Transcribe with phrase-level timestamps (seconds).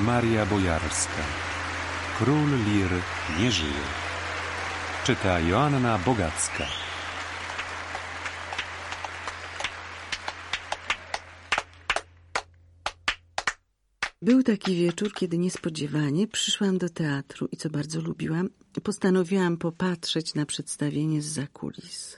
[0.00, 1.22] Maria Bojarska.
[2.18, 2.90] Król Lir
[3.38, 3.84] nie żyje.
[5.04, 6.66] Czyta Joanna Bogacka.
[14.22, 18.50] Był taki wieczór, kiedy niespodziewanie przyszłam do teatru i co bardzo lubiłam,
[18.82, 22.16] postanowiłam popatrzeć na przedstawienie z zakulis.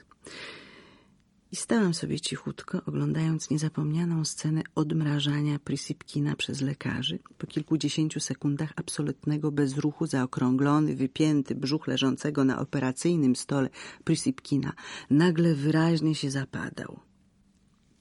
[1.52, 7.18] I stałam sobie cichutko, oglądając niezapomnianą scenę odmrażania Prisipkina przez lekarzy.
[7.38, 13.68] Po kilkudziesięciu sekundach absolutnego bezruchu zaokrąglony, wypięty brzuch leżącego na operacyjnym stole
[14.04, 14.72] Prisipkina
[15.10, 17.00] nagle wyraźnie się zapadał.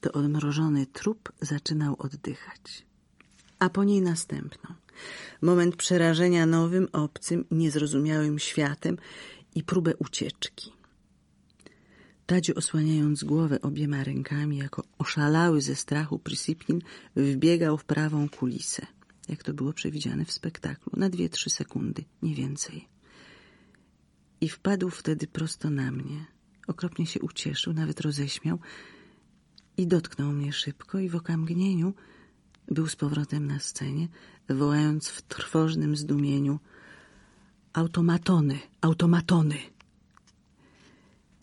[0.02, 2.86] To odmrożony trup zaczynał oddychać.
[3.60, 4.76] A po niej następną.
[5.42, 8.98] Moment przerażenia nowym, obcym, niezrozumiałym światem
[9.56, 10.72] i próbę ucieczki.
[12.26, 16.82] Tadziu osłaniając głowę obiema rękami, jako oszalały ze strachu Prisipkin,
[17.16, 18.88] wbiegał w prawą kulisę,
[19.30, 22.88] jak to było przewidziane w spektaklu, na dwie, trzy sekundy, nie więcej.
[24.42, 26.26] I wpadł wtedy prosto na mnie.
[26.68, 28.60] Okropnie się ucieszył, nawet roześmiał
[29.78, 31.94] i dotknął mnie szybko i w okamgnieniu
[32.68, 34.08] był z powrotem na scenie,
[34.50, 36.60] wołając w trwożnym zdumieniu
[37.74, 39.75] automatony, automatony.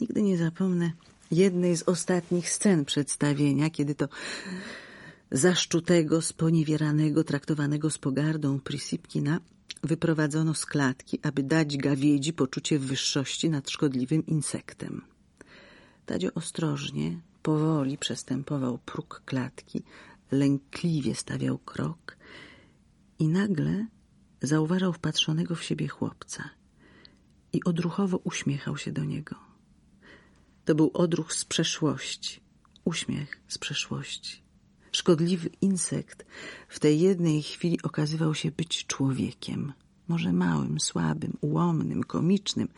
[0.01, 0.93] Nigdy nie zapomnę
[1.31, 4.09] jednej z ostatnich scen przedstawienia, kiedy to
[5.31, 9.41] zaszczutego, sponiewieranego, traktowanego z pogardą Prisipkina
[9.83, 15.03] wyprowadzono z klatki, aby dać gawiedzi poczucie wyższości nad szkodliwym insektem.
[16.07, 19.83] Tadzio ostrożnie, powoli przestępował próg klatki,
[20.33, 22.17] lękliwie stawiał krok
[23.19, 23.87] i nagle
[24.43, 26.51] zauważał wpatrzonego w siebie chłopca
[27.53, 29.52] i odruchowo uśmiechał się do niego.
[30.65, 32.41] To był odruch z przeszłości,
[32.85, 34.43] uśmiech z przeszłości.
[34.93, 36.27] Szkodliwy insekt
[36.69, 39.73] w tej jednej chwili okazywał się być człowiekiem,
[40.09, 42.69] może małym, słabym, ułomnym, komicznym,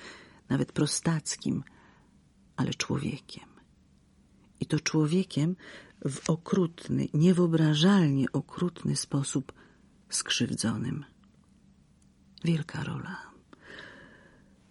[0.48, 1.64] nawet prostackim,
[2.56, 3.48] ale człowiekiem.
[4.60, 5.56] I to człowiekiem
[6.08, 9.52] w okrutny, niewyobrażalnie okrutny sposób
[10.08, 11.04] skrzywdzonym.
[12.44, 13.16] Wielka rola,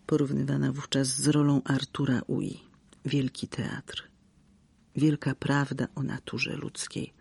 [0.06, 2.73] porównywana wówczas z rolą Artura Ui.
[3.06, 4.09] Wielki teatr,
[4.96, 7.14] wielka prawda o naturze ludzkiej,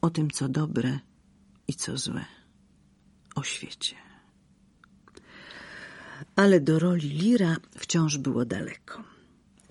[0.00, 0.98] o tym, co dobre
[1.68, 2.24] i co złe,
[3.34, 3.96] o świecie.
[6.36, 9.04] Ale do roli Lira wciąż było daleko.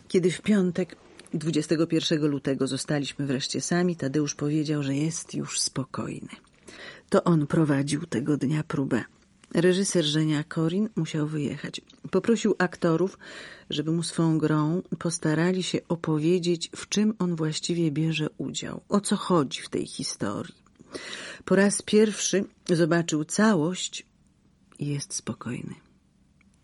[0.08, 0.96] Kiedy w piątek
[1.34, 6.30] 21 lutego zostaliśmy wreszcie sami, Tadeusz powiedział, że jest już spokojny.
[7.10, 9.04] To on prowadził tego dnia próbę.
[9.58, 11.82] Reżyser Żenia Korin musiał wyjechać.
[12.12, 13.18] Poprosił aktorów,
[13.70, 19.16] żeby mu swą grą postarali się opowiedzieć, w czym on właściwie bierze udział, o co
[19.16, 20.56] chodzi w tej historii.
[21.46, 24.06] Po raz pierwszy zobaczył całość
[24.80, 25.76] i jest spokojny.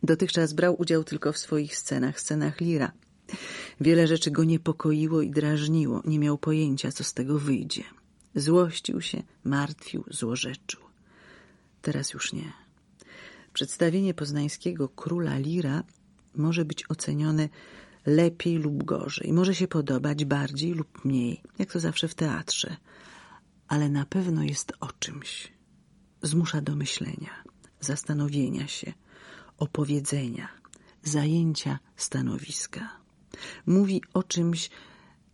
[0.03, 2.91] Dotychczas brał udział tylko w swoich scenach, scenach Lira.
[3.81, 7.83] Wiele rzeczy go niepokoiło i drażniło, nie miał pojęcia, co z tego wyjdzie.
[8.35, 10.81] Złościł się, martwił, złorzeczył.
[11.81, 12.62] Teraz już nie.
[13.53, 15.83] Przedstawienie poznańskiego króla Lira
[16.35, 17.49] może być ocenione
[18.05, 19.33] lepiej lub gorzej.
[19.33, 22.77] Może się podobać bardziej lub mniej, jak to zawsze w teatrze.
[23.67, 25.53] Ale na pewno jest o czymś.
[26.21, 27.43] Zmusza do myślenia,
[27.79, 28.93] zastanowienia się,
[29.57, 30.49] opowiedzenia,
[31.03, 32.89] zajęcia stanowiska.
[33.65, 34.69] Mówi o czymś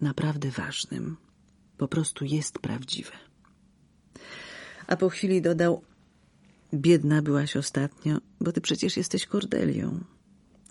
[0.02, 1.18] naprawdę ważnym.
[1.78, 3.12] Po prostu jest prawdziwe.
[4.88, 5.84] A po chwili dodał:
[6.74, 10.00] Biedna byłaś ostatnio, bo ty przecież jesteś Kordelią.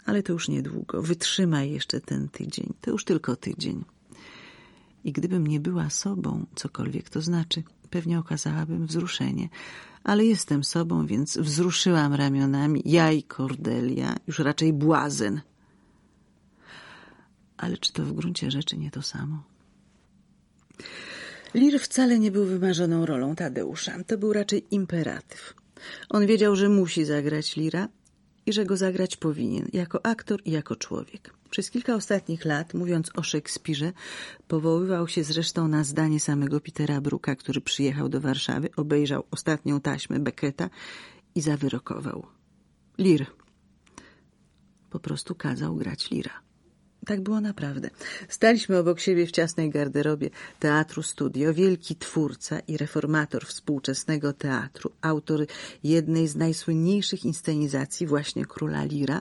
[0.05, 1.03] Ale to już niedługo.
[1.03, 2.75] Wytrzymaj jeszcze ten tydzień.
[2.81, 3.85] To już tylko tydzień.
[5.05, 9.49] I gdybym nie była sobą, cokolwiek to znaczy, pewnie okazałabym wzruszenie.
[10.05, 12.83] Ale jestem sobą, więc wzruszyłam ramionami.
[12.85, 15.41] Ja i Kordelia, już raczej błazen.
[17.57, 19.43] Ale czy to w gruncie rzeczy nie to samo?
[21.55, 24.05] Lir wcale nie był wymarzoną rolą Tadeusza.
[24.05, 25.55] To był raczej imperatyw.
[26.09, 27.89] On wiedział, że musi zagrać Lira
[28.47, 31.35] i że go zagrać powinien, jako aktor i jako człowiek.
[31.51, 33.93] Przez kilka ostatnich lat, mówiąc o Szekspirze,
[34.49, 40.21] powoływał się zresztą na zdanie samego Petera Bruka, który przyjechał do Warszawy, obejrzał ostatnią taśmę
[40.21, 40.71] Becketa
[41.35, 42.27] i zawyrokował.
[42.99, 43.27] Lir.
[44.91, 46.48] Po prostu kazał grać Lira.
[47.08, 47.90] Tak było naprawdę.
[48.28, 51.55] Staliśmy obok siebie w ciasnej garderobie Teatru Studio.
[51.55, 55.46] Wielki twórca i reformator współczesnego teatru, autor
[55.84, 59.20] jednej z najsłynniejszych inscenizacji właśnie Króla Lira,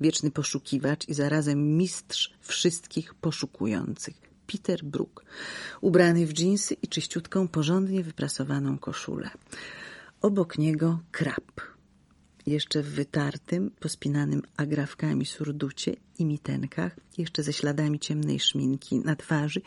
[0.00, 4.14] wieczny poszukiwacz i zarazem mistrz wszystkich poszukujących.
[4.46, 5.24] Peter Brook,
[5.80, 9.30] ubrany w dżinsy i czyściutką, porządnie wyprasowaną koszulę.
[10.22, 11.73] Obok niego krab,
[12.46, 19.60] jeszcze w wytartym, pospinanym agrafkami surducie i mitenkach, jeszcze ze śladami ciemnej szminki na twarzy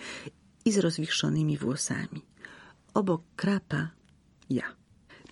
[0.66, 2.22] i z rozwichrzonymi włosami.
[2.94, 3.90] Obok krapa
[4.50, 4.64] ja.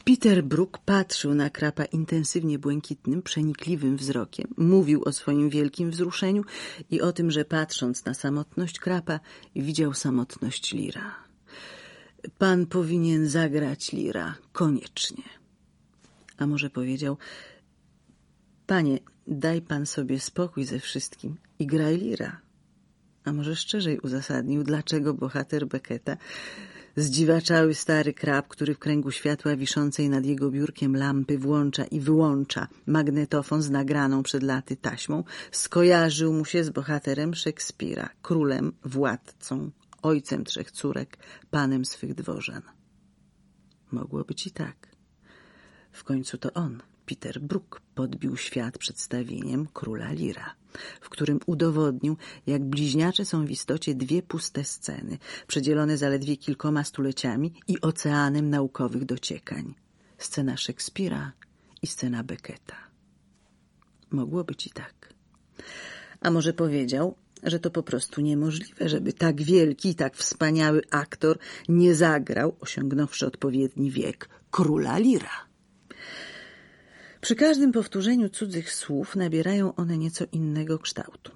[0.05, 4.47] Peter Brook patrzył na krapa intensywnie błękitnym, przenikliwym wzrokiem.
[4.57, 6.43] Mówił o swoim wielkim wzruszeniu
[6.91, 9.19] i o tym, że patrząc na samotność krapa,
[9.55, 11.15] widział samotność Lira.
[12.37, 15.23] Pan powinien zagrać Lira, koniecznie.
[16.37, 17.17] A może powiedział,
[18.67, 22.41] panie, daj pan sobie spokój ze wszystkim i graj Lira.
[23.23, 26.17] A może szczerzej uzasadnił, dlaczego bohater Becketa
[26.97, 32.67] Zdziwaczały stary krab, który w kręgu światła wiszącej nad jego biurkiem lampy włącza i wyłącza
[32.85, 39.71] magnetofon z nagraną przed laty taśmą, skojarzył mu się z bohaterem Szekspira, królem, władcą,
[40.01, 41.17] ojcem trzech córek,
[41.51, 42.61] panem swych dworzan.
[43.91, 44.94] Mogło być i tak.
[45.95, 50.55] W końcu to on, Peter Brook, podbił świat przedstawieniem Króla Lira,
[51.01, 57.53] w którym udowodnił, jak bliźniacze są w istocie dwie puste sceny, przedzielone zaledwie kilkoma stuleciami
[57.67, 59.73] i oceanem naukowych dociekań.
[60.17, 61.31] Scena Szekspira
[61.81, 62.77] i scena Becketa.
[64.11, 65.13] Mogło być i tak.
[66.21, 71.37] A może powiedział, że to po prostu niemożliwe, żeby tak wielki tak wspaniały aktor
[71.69, 75.54] nie zagrał, osiągnąwszy odpowiedni wiek, króla Lira.
[77.21, 81.31] Przy każdym powtórzeniu cudzych słów nabierają one nieco innego kształtu.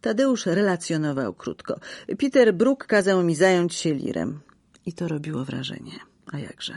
[0.00, 1.80] Tadeusz relacjonował krótko.
[2.18, 4.40] Peter Brook kazał mi zająć się lirem.
[4.86, 5.98] I to robiło wrażenie.
[6.26, 6.74] A jakże?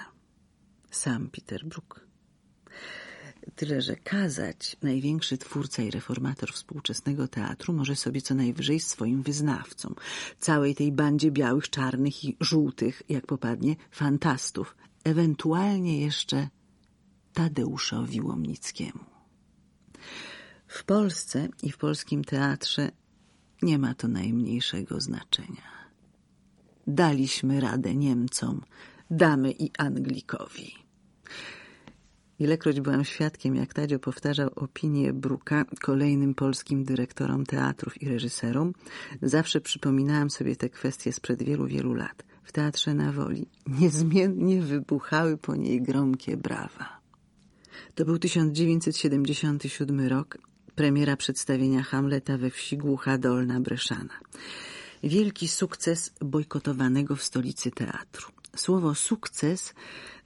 [0.91, 2.07] Sam Peter Brook.
[3.55, 9.95] Tyle, że kazać największy twórca i reformator współczesnego teatru może sobie co najwyżej swoim wyznawcom,
[10.39, 16.47] całej tej bandzie białych, czarnych i żółtych, jak popadnie, fantastów, ewentualnie jeszcze
[17.33, 19.05] Tadeuszowi Łomnickiemu.
[20.67, 22.91] W Polsce i w polskim teatrze
[23.61, 25.73] nie ma to najmniejszego znaczenia.
[26.87, 28.61] Daliśmy radę Niemcom,
[29.11, 30.73] damy i Anglikowi.
[32.39, 38.73] Ilekroć byłam świadkiem, jak Tadzio powtarzał opinię Bruka kolejnym polskim dyrektorom teatrów i reżyserom,
[39.21, 42.23] zawsze przypominałam sobie te kwestie sprzed wielu, wielu lat.
[42.43, 47.02] W Teatrze na Woli niezmiennie wybuchały po niej gromkie brawa.
[47.95, 50.37] To był 1977 rok,
[50.75, 54.19] premiera przedstawienia Hamleta we wsi Głucha Dolna Breszana.
[55.03, 58.27] Wielki sukces bojkotowanego w stolicy teatru.
[58.55, 59.73] Słowo sukces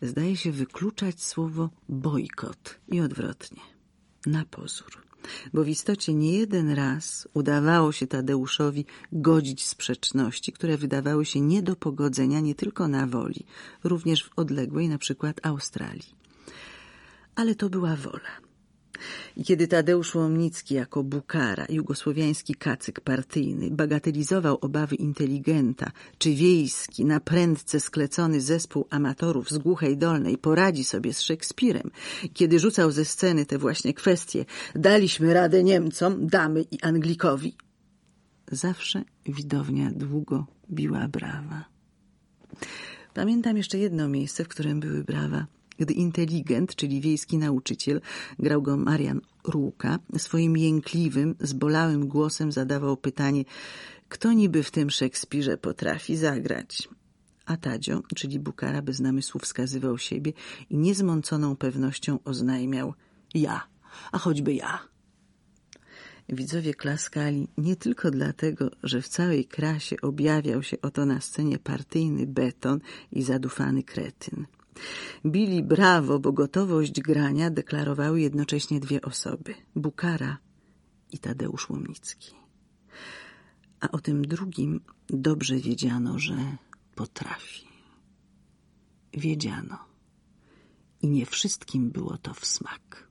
[0.01, 3.61] zdaje się wykluczać słowo bojkot i odwrotnie.
[4.25, 5.07] Na pozór.
[5.53, 11.61] Bo w istocie nie jeden raz udawało się Tadeuszowi godzić sprzeczności, które wydawały się nie
[11.61, 13.45] do pogodzenia nie tylko na woli,
[13.83, 16.17] również w odległej na przykład Australii
[17.37, 18.41] ale to była wola.
[19.35, 27.19] I kiedy Tadeusz Łomnicki jako bukara, jugosłowiański kacyk partyjny, bagatelizował obawy inteligenta, czy wiejski, na
[27.19, 31.91] prędce sklecony zespół amatorów z Głuchej Dolnej poradzi sobie z Szekspirem,
[32.33, 34.45] kiedy rzucał ze sceny te właśnie kwestie
[34.75, 37.55] daliśmy radę Niemcom, damy i Anglikowi,
[38.51, 41.65] zawsze widownia długo biła brawa.
[43.13, 45.45] Pamiętam jeszcze jedno miejsce, w którym były brawa–
[45.77, 48.01] gdy inteligent, czyli wiejski nauczyciel,
[48.39, 53.43] grał go Marian Rułka, swoim jękliwym, zbolałym głosem zadawał pytanie,
[54.09, 56.89] kto niby w tym Szekspirze potrafi zagrać?
[57.45, 60.33] A Tadzio, czyli Bukara bez namysłu wskazywał siebie
[60.69, 62.93] i niezmąconą pewnością oznajmiał
[63.33, 63.67] ja,
[64.11, 64.79] a choćby ja.
[66.29, 72.27] Widzowie klaskali nie tylko dlatego, że w całej krasie objawiał się oto na scenie partyjny
[72.27, 72.79] beton
[73.11, 74.45] i zadufany kretyn.
[75.25, 80.37] Bili brawo, bo gotowość grania deklarowały jednocześnie dwie osoby Bukara
[81.11, 82.35] i Tadeusz Łomnicki.
[83.79, 84.79] A o tym drugim
[85.09, 86.57] dobrze wiedziano, że
[86.95, 87.67] potrafi.
[89.13, 89.77] Wiedziano.
[91.01, 93.07] I nie wszystkim było to w smak.